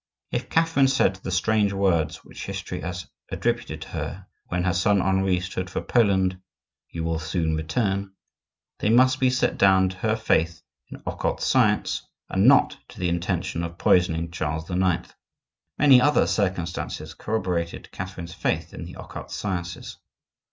If 0.31 0.49
Catherine 0.49 0.87
said 0.87 1.17
the 1.17 1.29
strange 1.29 1.73
words 1.73 2.25
which 2.25 2.47
history 2.47 2.81
has 2.81 3.05
attributed 3.29 3.83
to 3.83 3.87
her 3.89 4.25
when 4.47 4.63
her 4.63 4.73
son 4.73 4.99
Henri 4.99 5.39
started 5.41 5.69
for 5.69 5.81
Poland,—"You 5.81 7.03
will 7.03 7.19
soon 7.19 7.55
return,"—they 7.55 8.89
must 8.89 9.19
be 9.19 9.29
set 9.29 9.59
down 9.59 9.89
to 9.89 9.97
her 9.97 10.15
faith 10.15 10.63
in 10.89 11.03
occult 11.05 11.39
science 11.39 12.01
and 12.29 12.47
not 12.47 12.77
to 12.87 12.99
the 12.99 13.09
intention 13.09 13.61
of 13.63 13.77
poisoning 13.77 14.31
Charles 14.31 14.67
IX. 14.71 15.13
Many 15.77 16.01
other 16.01 16.25
circumstances 16.25 17.13
corroborated 17.13 17.91
Catherine's 17.91 18.33
faith 18.33 18.73
in 18.73 18.85
the 18.85 18.95
occult 18.99 19.29
sciences. 19.29 19.97